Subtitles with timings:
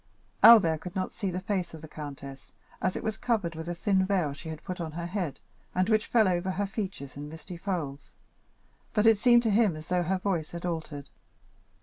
[0.41, 2.51] Albert could not see the face of the countess,
[2.81, 5.39] as it was covered with a thin veil she had put on her head,
[5.75, 8.11] and which fell over her features in misty folds,
[8.95, 11.07] but it seemed to him as though her voice had altered.